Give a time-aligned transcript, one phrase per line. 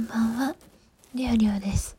[0.00, 0.54] んばんは、
[1.14, 1.98] りょうりょうです。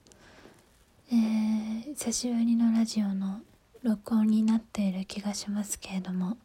[1.12, 3.42] えー、久しぶりのラジオの
[3.84, 6.36] 録音になっている気がしますけれども、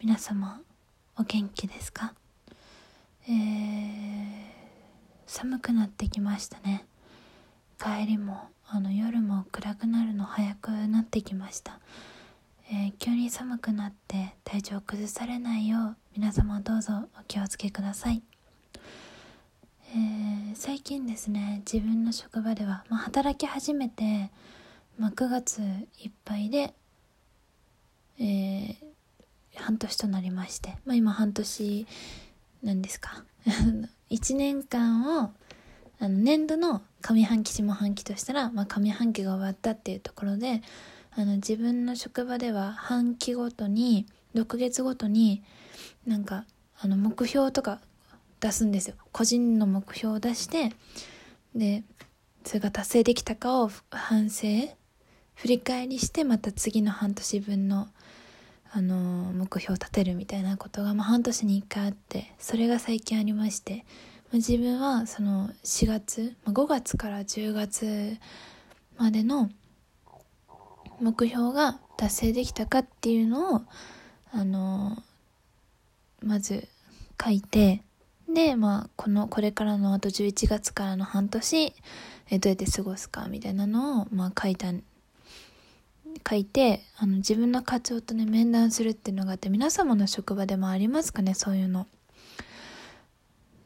[0.00, 0.58] 皆様、
[1.18, 2.14] お元気ですか？
[3.28, 3.34] えー、
[5.26, 6.86] 寒くなってきましたね。
[7.78, 11.78] 帰りも、あの、夜も暗くなるの早くなってきました。
[12.70, 18.22] えー、急に寒くなって体調崩されないよう、皆様どうぞお気をつけください。
[19.96, 24.30] えー、最近ですね自分の職場では、まあ、働き始めて、
[24.98, 25.62] まあ、9月
[26.02, 26.74] いっぱいで、
[28.20, 28.76] えー、
[29.54, 31.86] 半年となりまして、まあ、今半年
[32.62, 33.24] なんですか。
[34.10, 35.32] 1年間を
[35.98, 40.60] あの年度の上半期下半期としたら、まあ、上半期が終わったっていうところで
[41.12, 44.04] あの自分の職場では半期ごとに
[44.34, 45.42] 6月ごとに
[46.06, 46.44] なんか
[46.78, 47.80] あの目標とか
[48.40, 48.96] 出すんですよ。
[49.12, 50.72] 個人の目標を出して
[51.54, 51.84] で
[52.44, 54.46] それが達成できたかを反省
[55.34, 57.88] 振り返りしてまた次の半年分の、
[58.72, 63.84] あの目標を立てるみたいなことが、まあ、半年に1回あってそれが最近ありまして、
[64.24, 68.16] まあ、自分はその4月、まあ、5月から10月
[68.98, 69.50] までの
[71.00, 73.62] 目標が達成できたかっていうのを
[74.32, 75.02] あの
[76.22, 76.68] まず
[77.22, 77.82] 書いて
[78.36, 81.72] で、まあ、この、これからのあと11月からの半年、
[82.28, 84.74] えどうやって過ごすかみたいなのを、まあ、書いた、
[86.28, 91.86] 書いて、あの、自分の課長とね、面談するっていうのがあって、皆様の職場でもありますかね、そういうの。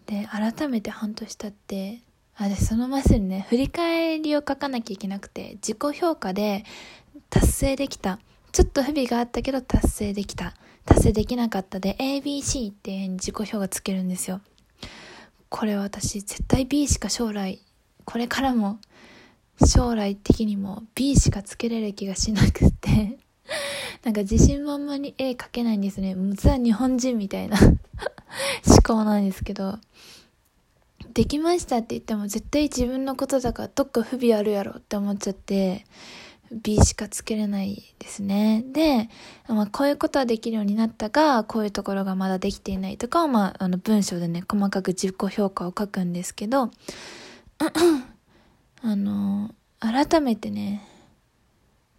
[0.06, 2.02] で、改めて半年経って、
[2.36, 6.64] あ、で、その前にね、振り返りを書かなきゃいけなくて、自己評価で
[7.28, 8.20] 達成できた。
[8.52, 10.54] ちょっと不備があったけど達成できた。
[10.84, 14.40] 達成できなかったで ABC っていう風に自己評価つけるんですよ。
[15.50, 17.60] これ私絶対 B しか将来、
[18.06, 18.78] これからも
[19.66, 23.18] 将来的にも B しかつけれる気がしなくて。
[24.04, 26.16] なんか自信満々に絵描けないんですね。
[26.34, 27.58] ザ日本人みたいな
[28.66, 29.78] 思考なんですけど、
[31.12, 35.84] できましたって言っても絶対自分のことだからどっか不備あるやろって思っちゃって、
[36.52, 38.64] B しかつけれないですね。
[38.72, 39.08] で、
[39.48, 46.70] まあ、こういうことはできるようになったが、こういうところがまだできていないとかを、まあ、あの文章でね、細かく自己評価を書くんですけど、
[48.82, 50.86] あの、改めてね、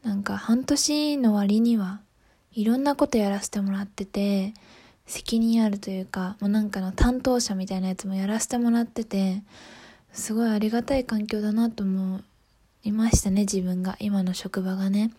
[0.04, 2.02] なんか半年の割には
[2.54, 4.54] いろんなことやらせてもらってて、
[5.06, 9.44] 責任あるというか、もうなんかの担当者みたいなやつもやらせてもらってて、
[10.12, 12.24] すごいありがたい環境だなと思う
[12.84, 13.96] いましたね、自分が。
[14.00, 15.12] 今の職場がね。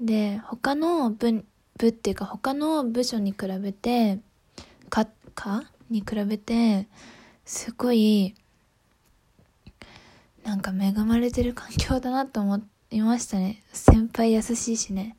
[0.00, 1.44] で、他の部、
[1.76, 4.18] 部っていうか他の部署に比べて、
[4.88, 6.86] か、かに比べて、
[7.44, 8.34] すごい、
[10.44, 12.60] なんか恵まれてる環境だなと思
[12.90, 13.62] いましたね。
[13.72, 15.16] 先輩優しいしね。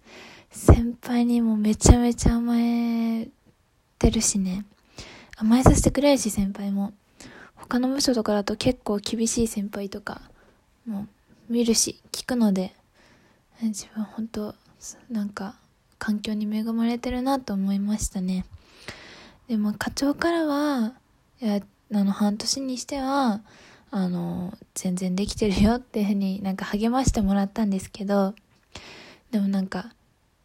[0.51, 3.27] 先輩にもめちゃめちゃ甘え
[3.99, 4.65] てるしね。
[5.37, 6.93] 甘えさせてくれるし、先輩も。
[7.55, 10.21] 他の部署とかだと結構厳しい先輩とか、
[10.87, 11.07] もう
[11.49, 12.73] 見るし聞くので
[13.61, 14.55] 自分本当
[15.09, 15.55] なんか
[15.97, 18.45] 環境に恵まれてるなと思いましたね
[19.47, 20.93] でも課長からは
[21.41, 21.59] いや
[21.93, 23.41] あの半年にしては
[23.91, 28.35] あの全然できてるよっていうふうになんか励ましてもらったんですけど
[29.31, 29.91] でもなんか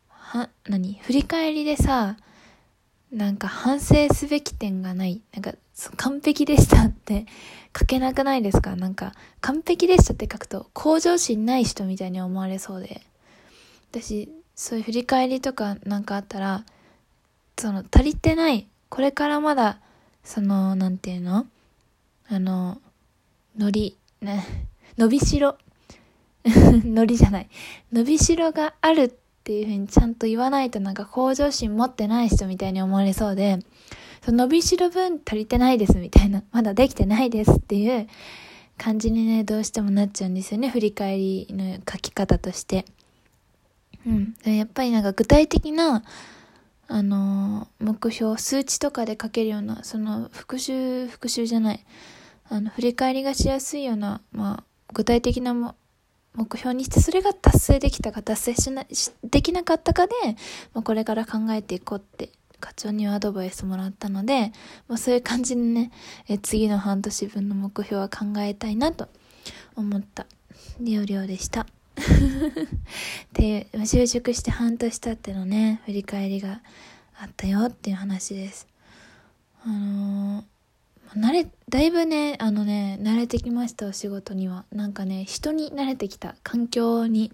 [0.08, 2.16] は何振り返りでさ
[3.14, 5.22] なんか反省すべき点がない。
[5.32, 5.52] なんか、
[5.96, 7.26] 完璧でしたって
[7.78, 8.76] 書けなくないですか？
[8.76, 13.02] なんか、完璧でしたって書くと、向上心ない人みたいに思われそうで。
[13.90, 16.64] 私、そういう振り返りとかなんかあったら、
[17.58, 18.68] その、足りてない。
[18.88, 19.80] これからまだ、
[20.22, 21.46] その、なんていうの？
[22.28, 22.80] あの、
[23.58, 24.46] のり、ね、
[24.96, 25.58] 伸びしろ。
[26.84, 27.48] のりじゃない。
[27.92, 29.12] 伸びしろがあるっ
[29.44, 33.58] ていうふうにちゃんと言わないとなんか向上心持ってない人みたいに思われそうで、
[34.24, 38.08] その伸びしろ分足りてないですみたいな、 まだできてないですっていう
[38.78, 42.86] 感じにね、どうしてもなっちゃうんですよね、振り返りの書き方として。
[44.06, 44.34] うん。
[44.44, 46.04] やっぱりなんか具体的な、
[46.88, 51.84] あの、目標、数値とかで書けるような、その復習、復習じゃない、
[52.48, 54.64] あの、振り返りがしやすいような、まあ、
[54.94, 55.74] 具体的なも
[56.34, 60.14] 目標にしてそれが達成できたか達成しなしできなかったかで、
[60.72, 64.52] まあ、これから考えていこうって課長にはアドバイスもらったので、
[64.88, 65.90] まあ、そういう感じでね
[66.28, 69.08] え次の半年分の目標は考えたいなと
[69.76, 70.26] 思った
[70.80, 71.66] りょうりょうでした。
[73.32, 76.60] で就職して半年経ってのね振り返りが
[77.16, 78.66] あったよっていう話です。
[79.64, 84.64] あのー、慣れ、だいぶね、あのね、慣れてきました、お仕事には。
[84.72, 87.32] なんかね、人に慣れてきた、環境に。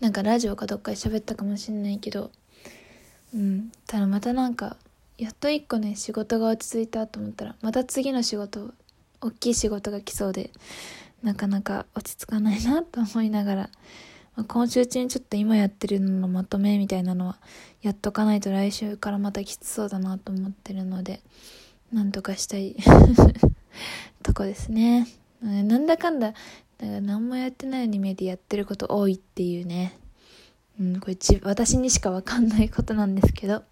[0.00, 2.30] なんかラジオかどっかで喋ったかもしんないけど、
[3.36, 3.72] うん。
[3.86, 4.76] ただまたなんか、
[5.18, 8.72] やっと一個ね、仕事が落ち着いたと思ったら、また次の仕事、
[9.20, 10.50] 大きい仕事が来そうで、
[11.22, 13.70] なかなか落ち着かないなと思いながら、
[14.36, 17.38] まあ、今週中にちょっと今やってるののまとめみたいなのは
[17.82, 21.20] やっとかないと来週からまたきつそうだなと思ってるので、
[21.92, 22.76] なんとかしたい
[24.22, 25.06] とこですね。
[25.42, 29.98] なんだかんだ、だから何もやってないアニメでやってること多いっていうね。
[30.80, 33.62] うん、これ私にしかわかんないことなんですけど。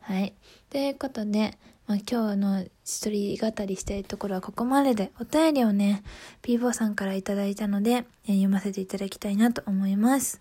[0.00, 0.34] はい。
[0.70, 6.02] ということで、まあ、今日の一人語りしたいところはここまでで、お便りをね、
[6.42, 8.04] ピーボーさんからいただいたので、えー、
[8.34, 10.40] 読ませていただきたいなと思います。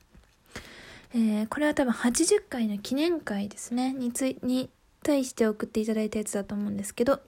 [1.13, 4.69] えー、これは多分80回の記念会ですね、につい、に
[5.05, 7.21] 対して送っていただいたやつだと思うんですけど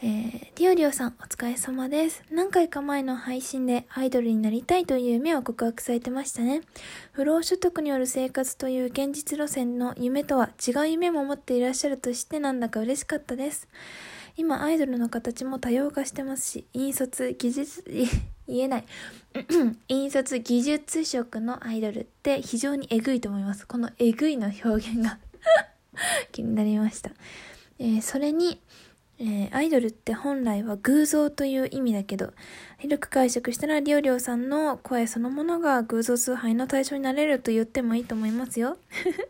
[0.00, 2.22] えー、リオリオさん、お疲れ様です。
[2.30, 6.60] 何回か前の配信でアイドルになりたいという夢を告白されてましたね。
[7.10, 13.66] 不労所得による生活という現実路線の夢とは違う夢も持っていらっしゃるとしてなんだか嬉しかったです。
[14.36, 17.84] 今、アイドルの形も多様化してますし、引率、技術、
[18.46, 18.84] 言えない。
[19.88, 23.66] 引率、技術職のアイドルって非常にエグいと思います。
[23.66, 25.18] このエグいの表現が
[26.30, 27.10] 気になりました。
[27.80, 28.60] えー、それに、
[29.20, 32.32] えー、アイドルって本来は偶像という意味だけど、
[32.78, 38.78] 広く解釈したらリオリオさんの声そのものが偶像崇拝の対象になれると言ってもいいと思いますよ。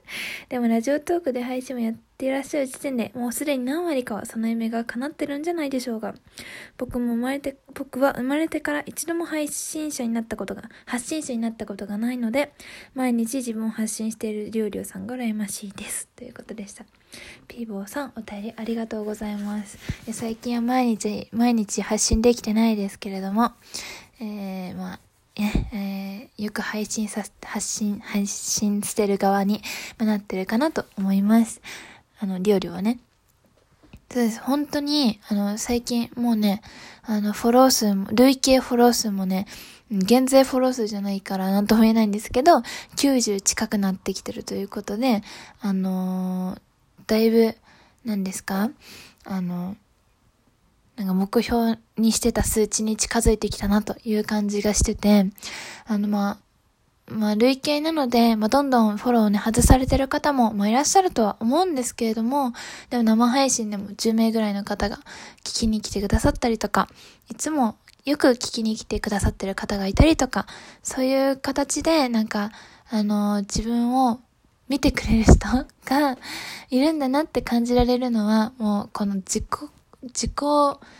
[0.49, 6.17] でもラジオトークで配信をやってっていらっしゃる時点でもうすでに何割かはその夢が叶ってるんじゃないでしょうか。
[6.77, 12.53] 僕も生まれて、僕は生まれてから一度も配信者になったことが、発信者になったことがないので、
[12.97, 16.09] 毎日自分を発信しているリオリオさんが羨ましいです。
[16.17, 16.85] ということでした。
[17.47, 19.79] ピーボーさん、お便りありがとうございます。
[20.13, 23.53] 最近は毎日、毎日発信できてないですけれども、
[24.21, 25.01] えー、まあ、
[25.41, 29.63] ね、えー、よく配信さ、発信、配信してる側に
[29.99, 31.61] なってるかなと思います。
[32.21, 32.99] あの、リオリオはね。
[34.11, 34.41] そうです。
[34.41, 36.63] 本当に、あの、最近もうね、
[37.03, 39.47] あの、フォロー数も、累計フォロー数もね、
[39.91, 42.59] 現在フォロー数じゃないから何とも言えないんですけど、
[42.97, 45.23] 90近くなってきてるということで、
[45.61, 46.61] あのー、
[47.07, 47.55] だいぶ、
[48.05, 48.71] 何ですか？
[49.25, 49.77] あの、
[50.97, 55.27] なんか目標にしてた数値に近づいてきたなという感じがしてて、
[55.87, 56.39] あの、まあ、
[57.11, 62.53] まあ、累計なので、まあ、どんどんフォローをね、外されてる方も、まあ、いらっしゃるとは思うんですけれども、
[62.91, 64.97] でも生配信でも10名ぐらいの方が
[65.45, 66.89] 聞きに来てくださったりとか、
[67.31, 70.47] いつもよく聞きに来てくださってる方がいたりとか、
[70.83, 72.53] そういう形で、なんか、
[72.91, 74.21] あの、自分を
[74.69, 75.39] 見てくれる人
[75.85, 76.19] が
[76.71, 79.45] いるんだなって感じられるのは、もうこの自己、
[80.03, 80.33] 自己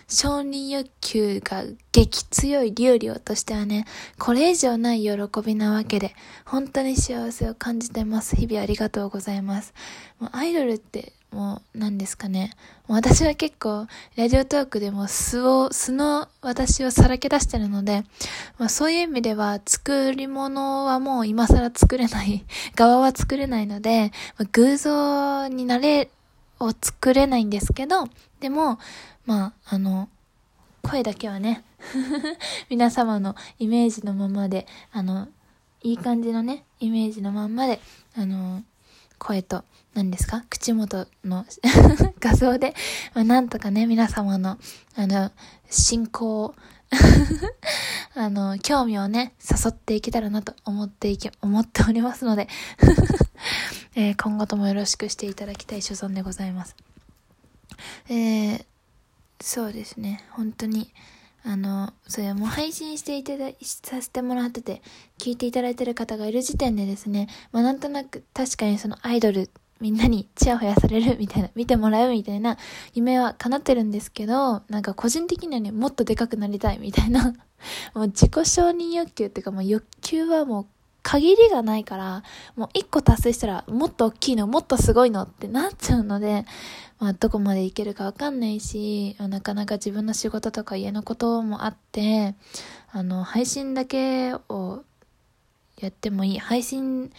[0.09, 3.85] 承認欲求が激強いリオリオとしてはね、
[4.19, 5.13] これ以上ない喜
[5.45, 6.15] びなわけで、
[6.45, 8.35] 本当に幸せを感じてます。
[8.35, 9.73] 日々ありがとうございます。
[10.19, 12.53] もうアイドルってもう何ですかね。
[12.87, 13.87] 私は結構、
[14.17, 18.05] ラジオトークでも素を、素の私をさらけ出してるので、
[18.57, 26.11] まあ、そういう意味では作り物はもう今更作れない 側は作れないので、まあ、偶像になれ、
[26.61, 28.09] を作れないんですけど、
[28.41, 28.79] でも、
[29.27, 30.09] まあ、あの、
[30.83, 31.65] 声だけはね
[32.71, 35.29] 皆様のイメージのままで、あの、
[35.83, 37.81] いい感じのね、イメージのまんまで、
[38.17, 38.63] あの、
[39.19, 41.45] 声と、何ですか口元の
[42.21, 42.75] 画像で、
[43.15, 44.59] まあ、なんとかね、皆様の、
[44.97, 45.31] あの、
[45.71, 46.55] 進行を
[48.15, 52.49] あの、興味をね、誘っていけたらなと思っていけ、思っておりますので
[53.95, 56.77] えー、今後ともよろしくしていただきたい所存でございます。
[58.09, 58.65] えー、
[59.41, 60.93] そうですね、本当に、
[61.45, 64.83] あの、それも配信していただ、させてもらってて、
[65.19, 72.57] 聞いていただいてる方がいる時点でですね、まあなんとなく確かにそのアイドル、みんなにチヤホヤされるみたいな、見てもらうみたいな
[72.95, 77.35] 夢は叶ってるんですけど、なんか個人的にはね、もっとでかくなりたいみたいな、
[77.95, 80.67] もう自己承認欲求っていうかもう欲求はもう
[81.03, 82.23] 限りがないから、
[82.57, 86.45] もう一個達成したらもっと大きいの、もっとすごいのってなっちゃうので、
[86.99, 92.35] まあ、どこまでいけるかわかんないし、なかなか自分の仕事とか家のこともあって、
[92.91, 94.83] あの、配信だけを
[95.81, 96.39] やってもいい。
[96.39, 97.13] 配信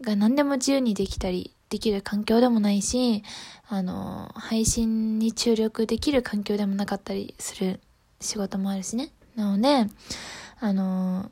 [0.00, 3.22] が何でも自由にできたり、できる環境でもないし、
[3.68, 7.80] あの、配信に注力できる環境でもなかったりする
[8.20, 9.10] 仕事もあるしね。
[9.36, 9.90] なので、
[10.58, 11.30] あの、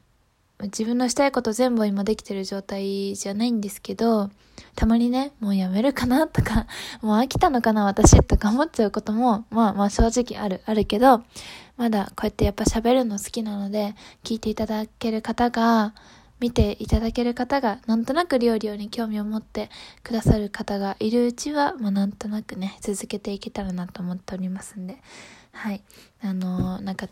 [0.62, 4.30] 自分のしたいこと全部今できてる状態じゃないんですけど、
[4.76, 6.66] たまにね、もうやめるかなとか、
[7.02, 11.23] もう飽きたのかな私とか思っちゃうことも、まあまあ正直ある、あるけど、
[11.76, 15.95] まだこうやってやっぱ喋るの好きなので、聞いていただける方が、
[16.40, 19.71] 見ていただける方が、なんとなく料理に興味を持って
[20.02, 24.99] くださる方がいるうちは、まあなんとなくね、続けていけたらなと思っておりますんで、
[25.52, 25.83] はい。
[26.23, 27.09] あのー、なんか、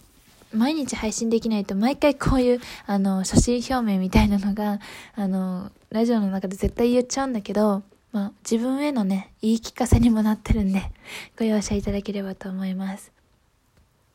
[0.53, 4.81] 毎日配信できないと毎回こういう、あの、写真表明みたいなのが、
[5.15, 10.91] あの、ラジオの中で絶対言っちゃうんだけど、まあ、自分へのね、言い聞かせにもなってるんで、
[11.39, 13.16] ご容赦いただければと思います。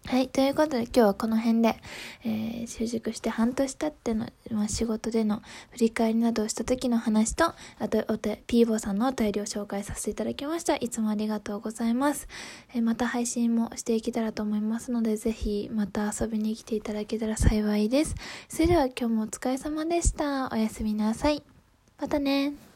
[0.07, 0.27] はい。
[0.27, 1.77] ということで今日はこの辺で、
[2.25, 5.41] えー、就職して半年経っての、まあ、仕事での
[5.71, 10.75] 振り返りなどをした時の話と、あと、おて、ピーボーさんのお便りを紹介させていただきました。
[10.75, 12.27] いつもありがとうございます。
[12.73, 18.15] えー、また配信もしていけたらと思いますので、ぜひまた遊びに来ていただけたら幸いです。
[18.49, 20.49] それでは今日もお疲れ様でした。
[20.51, 21.43] おやすみなさい。
[21.99, 22.70] またね